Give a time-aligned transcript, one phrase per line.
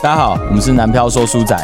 [0.00, 1.56] 大家好，我们是南漂说书仔。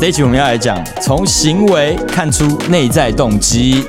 [0.00, 3.84] 这一期我们要来讲从行为看出内在动机。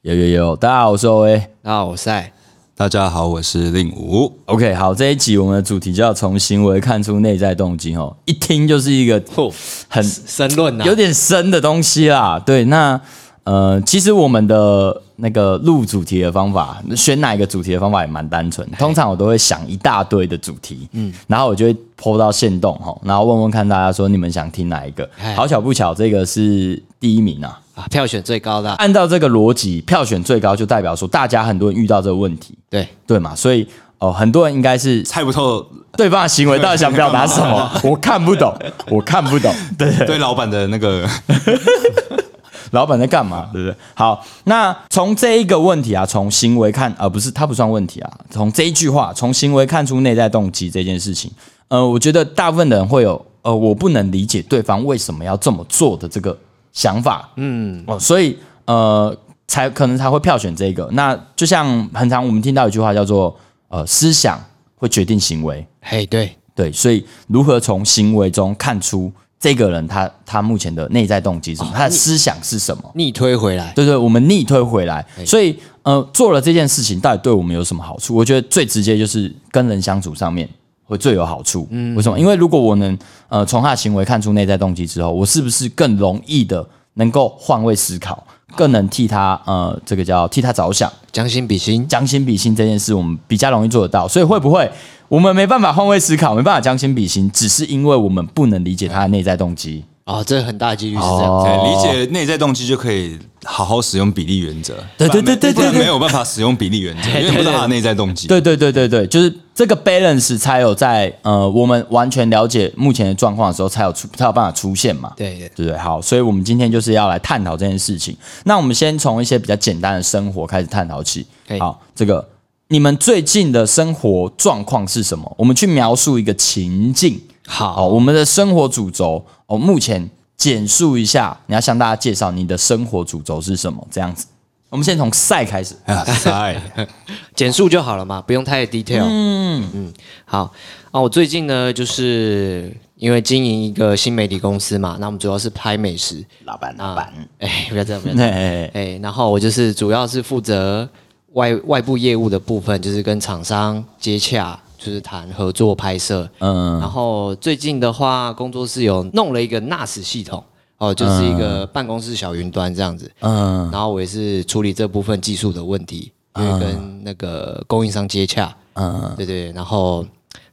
[0.00, 1.46] 有有有，大家好，我是 O A。
[1.62, 2.32] 大家好，我是赛。
[2.74, 4.32] 大家好，我是令武。
[4.46, 7.94] OK，好，这一集我们的主题叫从行为看出内在动机。
[7.94, 9.52] 哦，一听就是一个嚯，
[9.88, 12.42] 很深论呐，有点深的东西啦。
[12.44, 12.98] 对，那
[13.44, 18.68] 呃，其实我们的那个录主题的方法，选哪一个主题的方法也蛮单纯。
[18.78, 25.34] 通常我都会想一大堆的主题，嗯，然后我就会抛到线动哈，然后问问看大家说你们想听哪一个哎。
[25.34, 27.60] 好巧不巧，这个是第一名啊。
[27.74, 33.34] 啊，票选最高的啊，按照这个逻辑，票选最高就代表说大家很多人遇到这个问题，对，对嘛？
[33.34, 33.66] 所以
[33.98, 38.54] 哦、很多人应该是猜不透对方的行为到底想表达什么， 我看不懂，
[38.90, 40.06] 我看不懂，对对。
[40.06, 41.08] 对老板的那个
[42.70, 43.76] 老板在干嘛，对不对？
[43.94, 48.10] 好，那从这一个问题啊，从行为看，呃，不是，它不算问题啊。
[48.30, 51.30] 从这一句话，从行为看出内在动机这件事情，
[51.68, 56.36] 呃，我觉得大部分的人会有，呃，我不能理解对方为什么要这么做的这个
[56.72, 60.88] 想法，嗯，哦，所以呃，才可能才会票选这个。
[60.92, 63.36] 那就像很常我们听到一句话叫做，
[63.68, 64.42] 呃，思想
[64.76, 69.12] 会决定行为，嘿，对，对，所以如何从行为中看出
[69.44, 72.90] 这个人他他目前的内在动机是什么，他的思想是什么？
[72.94, 78.14] 逆推回来，对对，我们逆推回来，所以呃，做了这件事情到底对我们有什么好处？
[78.14, 80.48] 我觉得最直接就是跟人相处上面
[80.82, 81.68] 会最有好处。
[81.94, 82.18] 为什么？
[82.18, 82.98] 因为如果我能
[83.28, 88.24] 呃从他的行为看出内在动机之后，我是不是更容易的能够换位思考，
[88.56, 90.92] 更能替他呃这个叫替他着想？
[91.12, 94.08] 将心比心，将心比心这件事，我们比较容易做得到。
[94.08, 94.70] 所以会不会
[95.08, 99.84] 我们没办法换位思考，没办法将心比心，只是因为我们不能理解他的内在动机？
[100.04, 104.74] 哦，这很大的几率是这样理解内在动机，就可以好好使用比例原则。
[104.98, 108.28] 对对对对对对没有办法使用比例原则， 因为不知道他的内在动机。
[108.28, 115.10] 对对对对对，就是这个 balance 才有在呃我们完全了解目前的状况的时候，才有出才有办法出现嘛。
[115.16, 115.78] 对对，对对？
[115.78, 118.14] 好，所以我们今天就是要来探讨这件事情。
[118.44, 121.26] 那我们先从一些比较简单的生活开始探讨起
[121.58, 122.28] 好，这个
[122.68, 125.34] 你们最近的生活状况是什么？
[125.38, 127.18] 我们去描述一个情境。
[127.46, 133.86] 好，好，我们的生活主轴哦，目前简述一下，你要向大家介绍你的生活主轴是什么？
[133.90, 134.26] 这样子，
[134.70, 135.74] 我们先从赛开始。
[135.84, 136.62] 哎呀，塞，
[137.34, 139.04] 简述就好了嘛，不用太 detail。
[139.08, 139.70] 嗯。
[139.72, 139.92] 嗯，
[140.24, 140.52] 好。
[140.90, 150.88] 啊，我最近呢，就是因为经营一个新媒体公司嘛，那我们主要是拍美食，老板，啊老板，哎，不要这样，不要这样，哎，哎，然后我就是主要是负责
[151.32, 156.28] 外外部业务的部分，就是跟厂商接洽，就是谈合作拍摄。
[156.38, 156.78] 嗯。
[156.80, 160.42] 然后最近的话，工作室有弄了一个 NAS 系统，
[160.78, 163.10] 哦，就是一个办公室小云端这样子。
[163.20, 163.70] 嗯。
[163.70, 169.12] 然后我也是处理这部分技术的问题，因为跟那个供应商接洽，嗯。
[169.16, 169.52] 对对。
[169.52, 170.04] 然后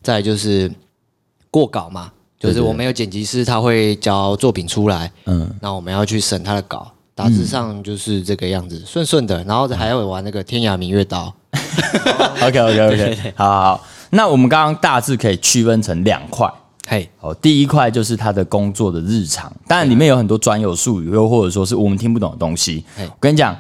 [0.02, 0.72] 再来就是
[1.50, 6.92] 过稿嘛，就是我们有剪辑师，他会交作品出来，嗯，那我们要去审他的稿。
[7.14, 11.32] 大致上就是这个样子，顺顺的，然后还要玩那个天涯明月刀
[12.42, 13.86] ，OK OK OK，好好好。
[14.12, 16.50] 那我们刚刚大致可以区分成两块。
[16.88, 22.84] 嘿，哦，第一块就是他的工作的日常，当然里面有很多专有术语，又或者说是我们听不懂的东西。
[22.96, 23.06] 嘿。
[23.06, 23.56] 我跟你讲，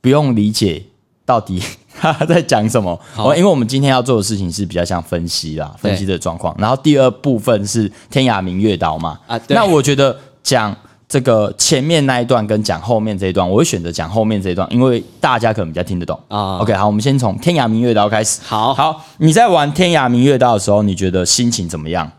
[0.00, 0.82] 不用理解
[1.24, 1.60] 到底
[1.98, 2.98] 他在讲什么，
[3.36, 6.54] 因为我们今天要做的事情是比较像分析啦，分析这个状况。
[6.58, 9.54] 然后第二部分是天涯明月刀嘛，啊对。
[9.54, 10.74] 那我觉得讲
[11.08, 18.40] 这个前面那一段跟讲后面这一段，我会选择讲后面这一段，因为大家可能比较听得懂啊 OK，好，我们先从天涯明月刀开始。
[18.44, 22.10] 好好，你在玩天涯明月刀的时候，你觉得心情怎么样？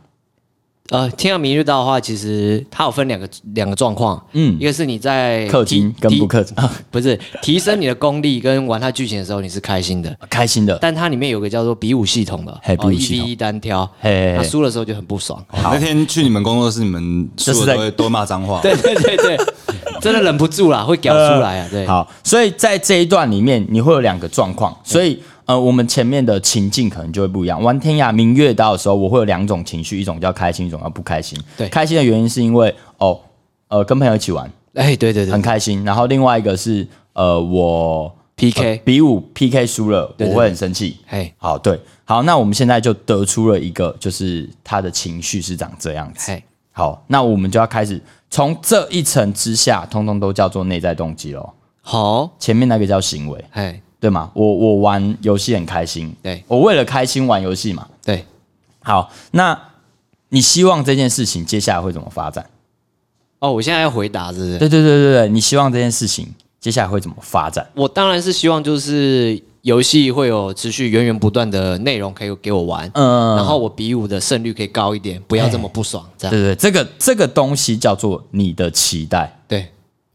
[0.90, 6.56] 呃，天涯明月刀的话，其实它有分两个两个状况，嗯一个是你在氪金跟不氪金，
[6.90, 10.16] 不是提升你的功力跟玩它剧情的时候，你是开心的。
[10.30, 10.78] 开心的。
[10.82, 15.44] 但它里面有个叫做比武系统的，哦一比武系 v 一单挑，嘿嘿嘿那输的时候就很不爽。
[15.52, 18.60] 那天去你们工作室，你们就是在输了都会都骂脏话。
[18.64, 19.38] 对对对对，
[20.00, 21.68] 真的忍不住啦，会屌出来啊！
[21.70, 27.62] 对，好，所以在这一段里面，你会有两个状况，所以呃，我们前面的情境可能就会不一样。
[27.64, 31.40] 玩天涯明月刀的时候，我会有两种情绪，一种叫开心，一种叫不开心。
[31.58, 31.68] 对。
[31.70, 33.20] 开心的原因是因为哦，
[33.70, 40.98] 呃，跟朋友一起玩哎，对对对很开心，然后另外一个是呃，我，PK，呃比武 PK 输了，我会很生气。
[41.08, 46.30] 嘿，好，对，好，那我们现在就得出了一个，就是他的情绪是长这样子。
[46.30, 46.44] 嘿，
[46.74, 51.54] 好，那我们就要开始从这一层之下，通通都叫做内在动机咯。
[51.82, 54.32] 好，前面那个叫行为，嘿，对吗？
[54.34, 57.86] 我我玩游戏很开心，对我为了开心玩游戏嘛。
[58.06, 58.26] 对，
[58.80, 59.60] 好，那
[60.30, 62.50] 你希望这件事情接下来会怎么发展？
[63.40, 64.58] 哦，我现在要回答，是不是？
[64.58, 66.26] 对对对对对，你希望这件事情
[66.62, 67.68] 接下来会怎么发展？
[67.76, 79.38] 我当然是希望就是游戏会有持续源源不断的内容可以给我玩，嗯然后我比武的胜率可以高一点，不要这么不爽，这样对对，这个这个东西叫做你的期待。
[79.50, 79.68] 对。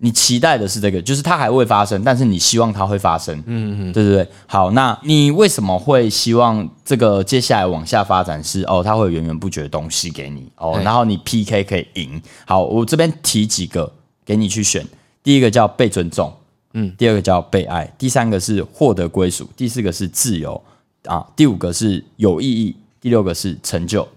[0.04, 3.38] 你期待的是这个，就是它还未发生，但是你希望它会发生。
[3.46, 4.28] 嗯嗯，对对对。
[4.49, 12.20] 好，那你为什么会希望这个接下来往下发展是哦，它会有源源不绝的东西给你哦，然后你 PK 可以赢。
[12.44, 13.93] 好，我这边提几个
[14.26, 14.84] 给你去选，
[15.22, 16.34] 第一个叫被尊重，
[16.72, 20.60] 嗯，第二个叫被爱，第三个是获得归属，第四个是自由
[21.04, 24.08] 啊，第五个是有意义，第六个是成就。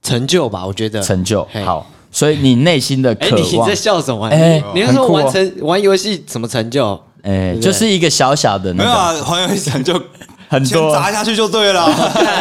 [0.00, 4.26] 成就吧，我觉得成就嘿好，所以你内心的哎、渴望你在，笑什么？
[4.28, 7.00] 哎你你是说完成、玩游戏什么成就？
[7.22, 9.92] 哎，就是一个小小的那个没有啊，玩游戏成就
[10.48, 11.86] 很钱多，砸下去就对了。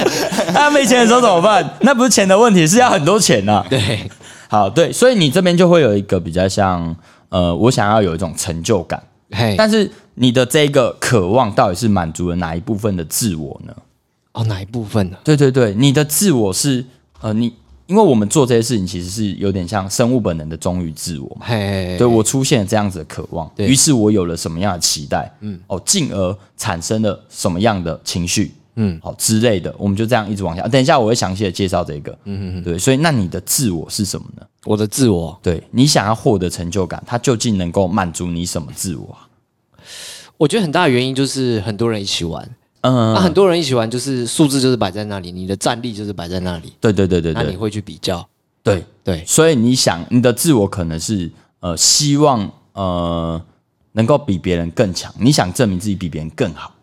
[0.54, 1.78] 他没钱的时候怎么办？
[1.82, 4.10] 那不是钱的问题，是要很多钱呐、 对，
[4.48, 6.96] 好，对，所以你这边就会有一个比较像，
[7.30, 9.02] 呃，我想要有一种成就感，
[9.32, 13.74] 嘿，但是你的这个渴望到底是满足了哪一部分的自我呢？
[14.32, 15.18] 哦，哪一部分呢？
[15.24, 16.86] 对对对，你的自我是
[17.22, 17.54] 呃，你
[17.90, 21.48] 因为我们做这些事情其实是有点像生物本能的忠于自我嘛。
[21.48, 30.62] 嘿，对我出现了这样子的渴望，对于是我有了什么样的期待，嗯，哦，进而产生了什么样的情绪，嗯，好、之类的，我们就这样一直往下。
[30.68, 34.46] 等一下我会详细的介绍这个，嗯嗯对，所以那你的自我是什么呢？
[34.66, 39.26] 我的自我，对你想要获得成就感，它究竟能够满足你什么自我啊？
[40.38, 42.48] 我觉得很大的原因就是很多人一起玩，
[42.82, 47.44] 嗯，那、很多人一起玩，就是数字就是摆在那里，你的战力就是摆在那里，对对对对对。
[47.44, 48.28] 那你会去比较，
[48.64, 51.30] 对，对，所以你想你的自我可能是
[51.60, 53.42] 呃希望呃
[53.94, 56.74] 能够比别人更强，你想证明自己比别人更好。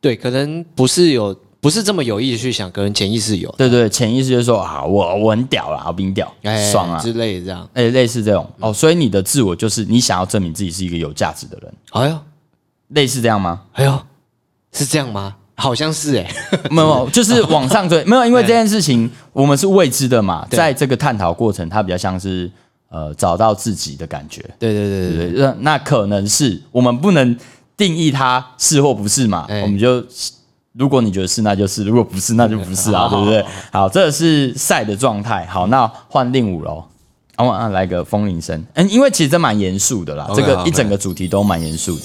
[0.00, 7.68] 对，可能不是有，不是这么有意的去想，可能潜意识有，对对，潜意识就是说啊，我我很屌啦，我比你屌，哎爽啊，之类的这样。
[7.74, 8.48] 哎、类似这种。
[8.58, 12.18] 哦，所以你的自我就是你想要证明自己是一个有价值的人，哎呦，
[12.88, 13.62] 类似这样吗？
[13.74, 14.00] 哎呦，
[14.72, 15.36] 是这样吗？
[15.54, 16.26] 好像是哎、
[16.70, 22.50] 没有，没有就是往上追，没有，因为 这件事情我们是未知的嘛，在这个探讨过程，它比较像是
[22.88, 25.40] 呃找到自己的感觉，对对对对对？
[25.40, 27.36] 那那可能是我们不能
[27.76, 30.02] 定义它是或不是嘛，哎我们就
[30.72, 33.44] 如果你觉得是，那就是；如果不是，那就不是啊，对不对？
[33.70, 35.46] 好，这是赛的状态。
[35.46, 36.82] 好，那换令五喽。
[37.36, 42.02] 啊，我啊来个风铃声，嗯，因为其实这蛮严肃的啦这个一整个主题都蛮严肃的。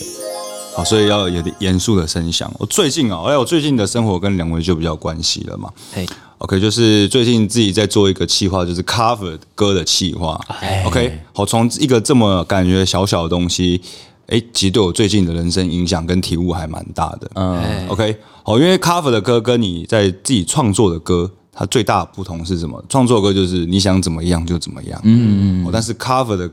[0.77, 2.53] 好，所以要有点严肃的声响。
[2.59, 5.71] 我最近啊，哎，我最近的生活跟两位就比较有关系了嘛。
[5.91, 6.05] 嘿
[6.37, 10.39] OK，就是最近自己在做一个企划，就是 cover 歌的企划。
[10.85, 13.81] OK，好，从一个这么感觉小小的东西，
[14.27, 17.27] 哎，其实对我最近的人生影响跟体悟还蛮大的。
[17.33, 22.85] 嗯哎，OK，好，因为 cover 的歌跟你在自己创作的歌，它最大的不同是什么？
[22.87, 25.01] 创作歌就是你想怎么样就怎么样。
[25.05, 26.47] 嗯嗯但是 cover 的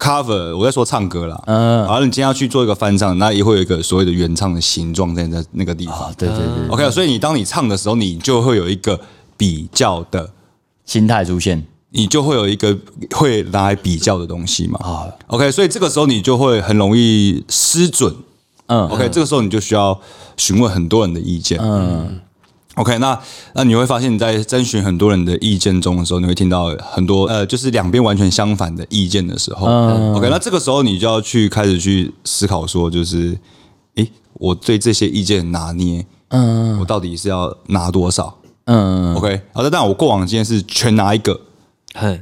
[0.00, 1.40] cover，我在说唱歌啦。
[1.46, 5.94] 嗯，然后你今天要去做一个翻唱，那也会有一个所谓的原唱的形状在那那个地方。
[5.94, 8.98] 啊，对对对，OK，所以你当你唱的时候，你就会有一个
[9.36, 10.30] 比较的，
[10.86, 12.76] 心态出现你就会有一个
[13.14, 14.78] 会拿来比较的东西嘛。
[14.82, 18.14] 啊，OK，所以这个时候你就会很容易失准。
[18.66, 20.00] 嗯 OK，这个时候你就需要
[20.36, 21.58] 询问很多人的意见。
[21.60, 22.20] 嗯
[22.76, 23.18] ，OK，那
[23.54, 29.66] 那你会发现你在征询很多人的意见中的时候，你会听到很多呃，就是两边完全相反的意见的时候。
[30.14, 33.36] OK，那这个时候你就要去开始去思考说，就是，
[33.96, 41.40] 诶，我对这些意见拿捏，嗯，我到底是要拿多少嗯？OK，好的，但我过往的经验是全拿一个嘿，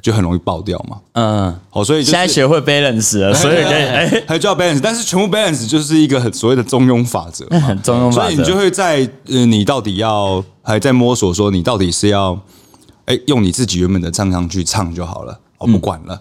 [0.01, 0.99] 就很容易爆掉嘛。
[1.13, 7.75] 嗯，好，所以就是现在学会 balance 了，所以可以哎，还就要 balance，但是全部 balance 就是一个很所谓的中庸法则嘛。
[7.83, 12.39] 中庸法则，所以你就会在呃，你到底要还在摸索，说你到底是要
[13.05, 16.21] 哎用你自己原本的唱腔去唱就好了，我、不管了。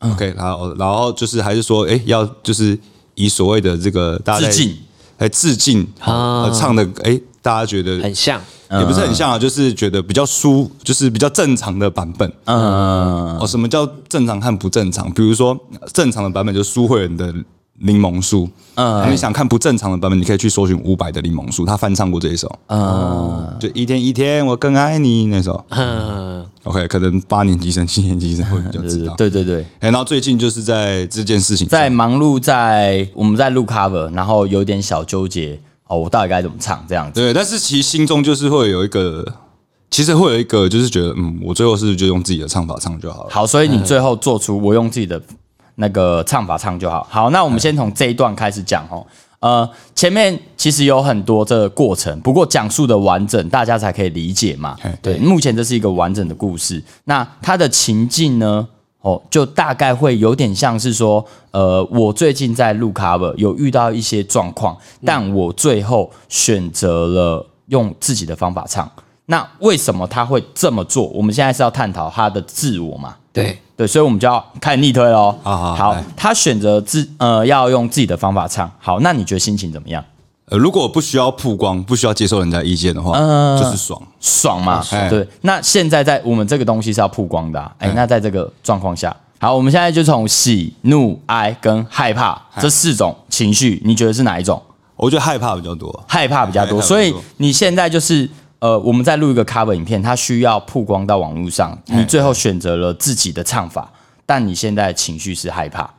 [0.00, 2.78] OK，然后然后就是还是说，哎，要就是
[3.14, 4.76] 以所谓的这个大致敬，
[5.16, 6.44] 哎致敬啊。
[6.44, 12.30] 呃唱的哎，大家觉得很像，也不是很像啊，就是觉得比较舒，就是比较正常的版本。
[12.44, 15.10] 嗯哦，什么叫正常和不正常？
[15.12, 15.58] 比如说
[15.92, 17.32] 正常的版本就是苏慧伦的
[17.80, 18.46] 《柠檬树》，
[18.76, 25.62] 嗯，你想看不正常的版本，你可以去搜寻伍佰的《柠檬树》，他翻唱过这一首，嗯，就一天一天我更爱你那首。
[25.68, 29.14] 嗯，OK，可能八年级生、七年级生会比较知道。
[29.16, 29.60] 对对对。
[29.80, 37.20] 哎，然后最近就是在这件事情在忙碌在我们在录 cover，然后有点小纠结哦，我到底该怎么唱这样子？
[37.20, 39.24] 对，但是其实心中就是会有一个，
[39.90, 43.30] 其实会有一个，就是觉得，嗯，我最后是不是就用自己的唱法唱就好了。
[43.30, 45.20] 好，所以你最后做出我用自己的
[45.76, 47.06] 那个唱法唱就好。
[47.08, 49.06] 好，那我们先从这一段开始讲哦。
[49.38, 54.90] 呃，前面其实有很多这个过程，不过讲述的完整，大家才可以理解嘛嘿。
[55.00, 56.82] 对，目前这是一个完整的故事。
[57.04, 58.66] 那它的情境呢？
[59.06, 68.90] 哦哦，就大概会有点像是说，呃，我最近在录 cover 有遇到一些状况，但我最后选择了用自己的方法唱。
[69.26, 71.06] 那为什么他会这么做？
[71.08, 73.14] 我们现在是要探讨他的自我嘛？
[73.32, 75.32] 对，对，所以我们就要开始逆推喽。
[75.42, 78.68] 好好他选择自呃要用自己的方法唱。
[78.80, 80.04] 好，那你觉得心情怎么样？
[80.48, 84.00] 呃，如果不需要曝光，不需要接受人家意见的话，嗯就是爽。
[84.20, 84.80] 爽嘛？
[84.80, 85.26] 爽对。
[85.40, 94.62] 那现在在我们这个东西是要曝光的、啊，哎、那在这个状况下，好，我们现在就从喜、怒、哀跟害怕这四种情绪，你觉得是哪一种？
[94.94, 96.04] 我觉得害怕比较多。
[96.06, 103.90] 害怕比较多，害怕比较多所以你现在就是呃，我们在录一个 cover 影片，它需要曝光到网络上，你最后选择了自己的唱法，
[104.24, 105.90] 但你现在的情绪是害怕。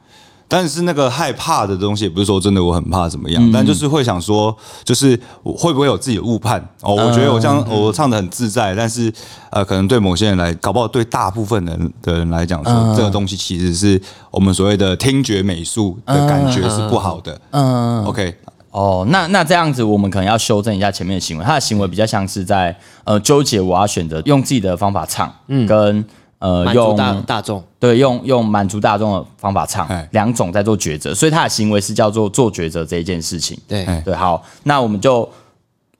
[0.47, 6.95] 但是那个害怕的东西，也不是说真的我很怕怎么嗯样，但就是会想说，就是我会不会有自己的误判哦？
[6.95, 9.11] 我觉得我这样嗯我唱的很自在，但是
[9.49, 14.01] 呃，可能对某些人来，搞不好对大部分人的人来讲说，嗯这个东西其实是
[14.31, 17.39] 我们所谓的听觉美术的感觉是不好的。
[17.51, 18.33] 嗯，OK，
[18.71, 21.43] 哦，那那这样子，我们可能要修正一下前面的行为。
[21.43, 22.73] 他的行为比较像是在
[23.03, 26.05] 呃纠结，我要选择用自己的方法唱，嗯跟
[26.39, 27.63] 呃满足用大大众。
[27.79, 33.55] 对用用满足大众的方法唱哎，两种在做抉择，所以他的行为是叫做做抉择这一件事情。
[33.67, 35.29] 对，哎对，好，那我们就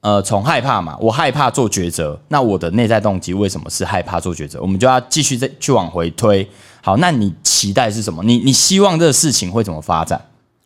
[0.02, 4.60] 呃从害怕嘛，我害怕做抉择，那我的内在动机为什么是害怕做抉择？
[4.60, 6.48] 我们就要继续再去往回推。
[6.82, 8.24] 好，那你期待是什么？
[8.24, 10.20] 你你希望这个事情会怎么发展？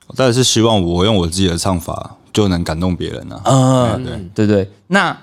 [0.08, 3.42] 我当然是希望我用我自己的唱法就能感动别人啊。
[3.46, 4.72] 嗯，对对对。
[4.88, 5.18] 那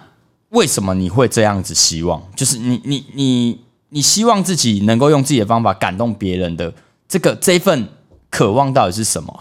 [0.51, 2.23] 为什么你会这样子希望？
[2.37, 6.73] 就是你你你你希望自己能够用自己的方法感动别人的
[7.09, 7.89] 这个这一份
[8.31, 9.41] 渴望到底是什么？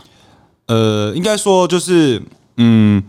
[0.68, 2.22] 呃，应该说就是，
[2.58, 3.04] 嗯，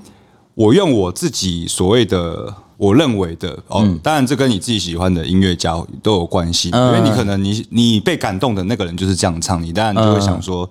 [0.55, 10.69] 我用我自己所谓的我认为的哦，当然这跟你自己喜欢的音乐家都有关系，因为你可能你你被感动的那个人就是这样唱，你当然就会想说，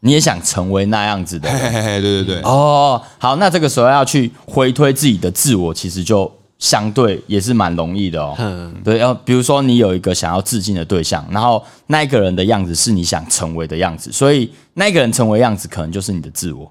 [0.00, 1.58] 你也想成为那样子的人。
[1.58, 8.36] 嘿嘿嘿，对对对，哦，好，那这个时候要去回推自己的自我，其实就相对也是蛮容易的哦。
[8.38, 16.70] 嗯对，要比如说你有一个想要致敬的对象，然后那一个人的样子是你想成为的样子，所以那个人成为样子可能就是你的自我，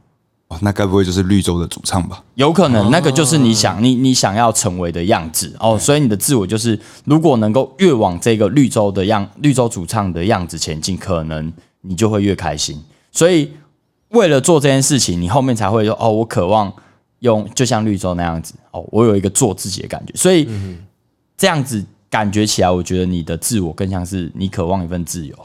[0.49, 2.23] 哦那该不会就是绿洲的主唱吧？
[2.35, 12.79] 有可能那个就是你想、你你想要成为的样子哦，所以你的自我就是如果能够越往这个绿洲的样绿洲主唱的样子前进，可能你就会越开心。
[13.11, 13.51] 所以
[14.09, 16.71] 为了做这件事情，你后面才会说哦，我渴望
[17.19, 20.47] 用就像绿洲那样子哦，我有一个做自己的感觉，所以
[21.37, 25.35] 这样子感觉起来，我觉得你的自我更像是你渴望一份自由。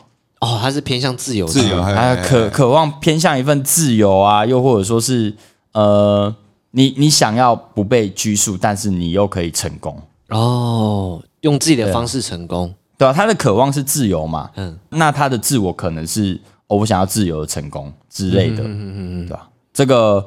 [0.40, 5.32] 哦，他是偏向自由，自由，嘿啊，嘿嘿渴渴望偏向一份自由啊，又或者说是
[5.72, 6.34] 呃，
[6.72, 12.74] 你你想要不被拘束，但是你又可以成功，哦，用自己的方式成功。
[12.98, 20.24] 对啊，他的渴望是自由嘛，嗯，那他的自我可能是哦，我想要自由的成功之类的，嗯嗯嗯，对吧、这个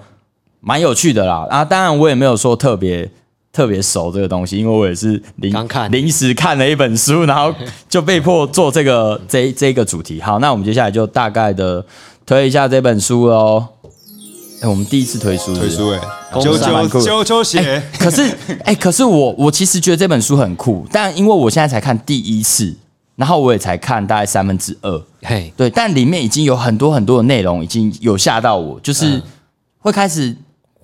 [0.68, 1.48] 蛮有趣的啦。
[1.50, 3.10] 啊，当然我也没有说特别。
[3.54, 5.92] 特别熟这个东西，因为我也是临刚看。
[5.92, 7.52] 临时看了一本书，然后
[7.90, 10.22] 就被迫做这个这这个主题。
[10.22, 11.84] 好，那我们接下来就大概的
[12.24, 13.66] 推一下这本书喽。
[14.62, 16.00] 哎，我们第一次推书是不是，推书哎，
[16.32, 17.00] 公啾司蛮酷。
[17.00, 22.76] 的啾啾啾鞋，可是，哎、可是我我其实觉得这本书很酷，但因为我现在才看第一次，
[23.16, 29.20] 然后我也才看大概三分之二，嘿，对，但里面已经有很多很多的内容已经有吓到我，就是
[29.80, 30.36] 会开始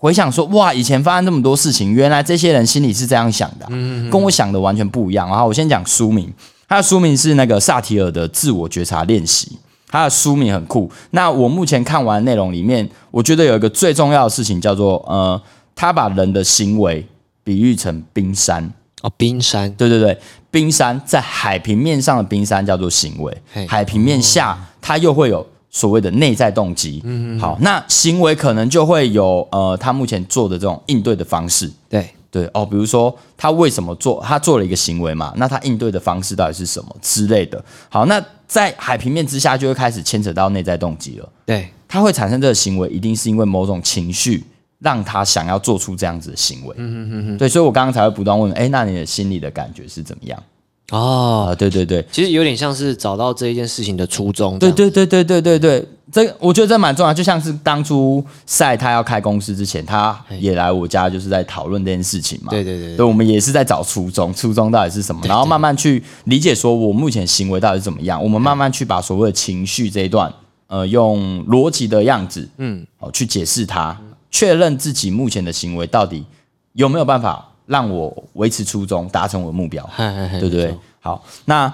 [0.04, 3.70] 回想说，哇，以前发生这么多事情，原来这些人心里是这样想的啊、
[4.12, 5.30] 跟我想的完全不一样。
[5.30, 6.30] 然后我先讲书名，
[6.68, 9.58] 他的书名是那个萨提尔的自我觉察练习。
[9.88, 10.92] 他的书名很酷。
[11.12, 15.42] 那我目前看完内容里面，我觉得有一个最重要的事情叫做，呃，
[15.74, 17.08] 他把人的行为
[17.42, 18.70] 比喻成冰山。
[19.04, 20.18] 哦，冰山，对对对，
[20.52, 27.02] 冰山在海平面上的冰山叫做行为，海平面下它又会有所谓的内在动机。
[27.04, 31.70] 嗯好，那行为可能就会有呃，他目前做的这种应对的方式。
[31.90, 37.62] 对，对哦，比如说他为什么做，他做了一个行为嘛，那他应对的方式到底是什么之类的。
[37.90, 41.28] 好，那在海平面之下就会开始牵扯到内在动机了。
[41.46, 44.44] 对，他会产生这个行为，一定是因为某种情绪
[44.80, 46.76] 让他想要做出这样子的行为。
[46.78, 50.44] 嗯嗯嗯对，所以我刚刚才会不断问，哎，那你的心里的感觉是怎么样？
[50.92, 54.60] 哦，啊，对对对，其实有点像是找到这一件事情的初衷。
[54.60, 57.14] 对对对对对对对，这我觉得这蛮重要。
[57.14, 62.50] 就像是当初赛他要开公司之前，他也来我家，就是在讨论这件事情嘛。
[62.50, 68.22] 对对对对对，我们也是在找初衷，初衷到底是什么，然后慢慢去理解，说我目前行为到底是怎么样。
[68.22, 70.32] 我们慢慢去把所谓的情绪这一段，
[70.68, 73.98] 呃，用逻辑的样子，嗯，哦去解释它，
[74.30, 76.26] 确认自己目前的行为到底
[76.74, 79.88] 有没有办法让我维持初衷，达成我的目标。
[79.98, 80.76] 对不对？
[81.00, 81.74] 好，那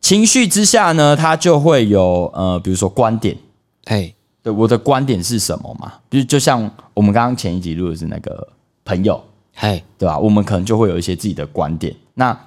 [0.00, 3.36] 情绪之下呢，它就会有呃，比如说观点，
[3.86, 5.92] 嘿，对我的观点是什么嘛？
[6.08, 8.46] 比如就像我们刚刚前一集录的是那个
[8.84, 9.22] 朋友，
[9.54, 10.18] 嘿，对吧？
[10.18, 12.38] 我们可能就会有一些自己的观点，那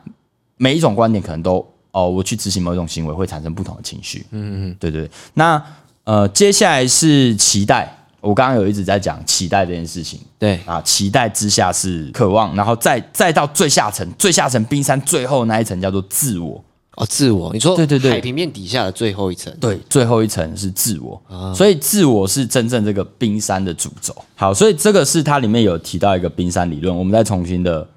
[0.57, 4.25] 每一种观点可能都哦，我去执行某一种行为会产生不同的情绪。
[4.31, 5.09] 嗯嗯，对对。
[5.33, 5.61] 那
[6.03, 10.19] 呃，接下来是期待，我刚刚有一直在讲期待这件事情。
[10.39, 16.63] 对，啊，期待之下是渴望，然后再再到最下层，最下层冰山最后那一层叫做自我。
[16.97, 21.19] 哦，自我，你说对对对海平面底下的最后一层，对，最后一层是自我，
[21.55, 24.13] 所以自我是真正这个冰山的主轴。
[24.35, 27.87] 好，所以这个是它里面有提到一个冰山理论，我们再重新的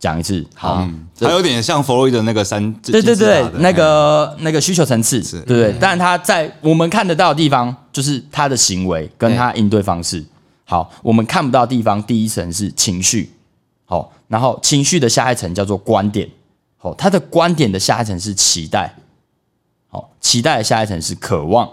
[0.00, 0.44] 讲一次。
[0.54, 0.84] 好，
[1.20, 5.76] 它有点像弗洛伊德那个三，对对对那个那个需求层次，对对。
[5.78, 10.24] 但他在我们看得到的地方，就是他的行为跟他应对方式。
[10.64, 13.30] 好，我们看不到的地方，第一层是情绪，
[13.84, 16.28] 好，然后情绪的下一层叫做观点，
[16.78, 18.94] 好，他的观点的下一层是期待，
[19.88, 21.68] 好，期待的下一层是渴望，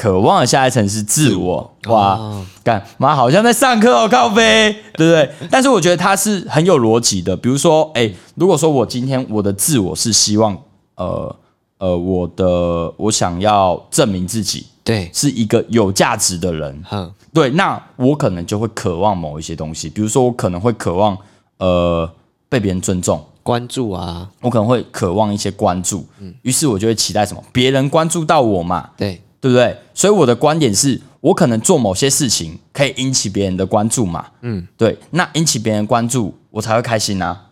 [0.00, 1.76] 渴望的下一层是自我。
[1.88, 2.18] 哇，
[2.64, 5.30] 干妈好像在上课哦，靠背，对不对？
[5.50, 7.36] 但是我觉得它是很有逻辑的。
[7.36, 10.56] 比如说，哎，如果说我今天我的自我是希望，
[10.94, 11.36] 呃
[11.76, 21.14] 呃，我的我想要证明自己对，是一个有价值的人，嗯，对，那我可能就会渴望某一些东西，比如说我可能会渴望
[21.58, 22.10] 呃
[22.48, 26.32] 被别人尊重，关注啊，我可能会渴望一些关注，嗯。
[26.40, 29.76] 于是我就会期待什么，别人关注到我嘛，对，对不对？
[29.94, 37.46] 所以我的观点是我可能做某些事情可以引起别人的关注嘛，嗯，对，那引起别人关注，我才会开心啊，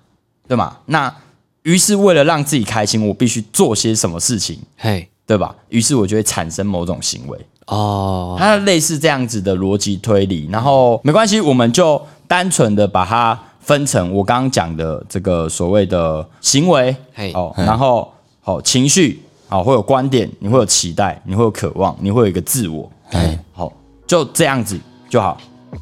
[0.47, 0.79] 对吗？
[0.87, 1.15] 那
[1.63, 5.55] 于是为了让自己开心，我必须做些什么事情，嘿，对吧？
[5.69, 23.73] 于是我就会产生某种行为，哦，它类似这样子的逻辑推理，然后没关系，我们就单纯的把它分成我刚刚讲的这个所谓的行为嘿，哦，然后好情绪，好会有观点，你会有期待，你会有渴望，你会有一个自我，哎，好
[24.07, 25.39] 就这样子就好，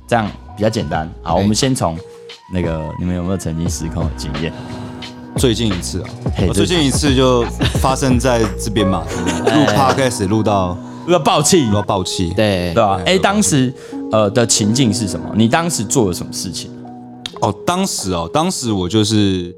[0.07, 1.11] 这样比较简单。
[1.23, 1.99] 好，我们先从
[2.55, 4.53] 那个你们有没有曾经失控的经验？
[5.37, 6.09] 最近一次啊，
[6.49, 7.43] 我最近一次就
[7.81, 9.03] 发生在这边嘛，
[9.45, 13.01] 录 podcast 录到要爆气，录到爆气，对对，吧？
[13.05, 13.75] 哎，当时
[14.13, 15.29] 呃的情境是什么？
[15.35, 16.71] 你当时做了什么事情？
[17.43, 19.55] 哦，当时哦，当时我就是